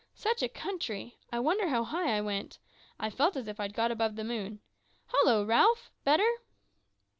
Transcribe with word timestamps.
Such 0.15 0.41
a 0.41 0.49
country! 0.49 1.19
I 1.31 1.37
wonder 1.39 1.67
how 1.67 1.83
high 1.83 2.17
I 2.17 2.21
went. 2.21 2.57
I 2.99 3.11
felt 3.11 3.35
as 3.35 3.47
if 3.47 3.59
I'd 3.59 3.75
got 3.75 3.91
above 3.91 4.15
the 4.15 4.23
moon. 4.23 4.59
Hollo, 5.05 5.45
Ralph! 5.45 5.91
better?" 6.03 6.27